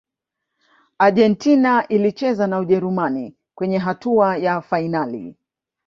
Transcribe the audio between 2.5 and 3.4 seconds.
ujerumani